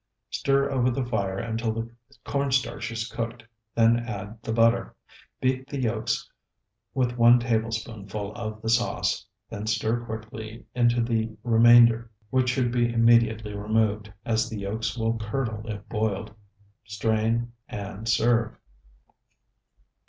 [0.31, 1.87] Stir over the fire until the
[2.23, 3.43] corn starch is cooked,
[3.75, 4.95] then add the butter.
[5.39, 6.27] Beat the yolks
[6.95, 12.91] with one tablespoonful of the sauce, then stir quickly into the remainder, which should be
[12.91, 16.33] immediately removed, as the yolks will curdle if boiled.
[16.83, 18.57] Strain, and serve.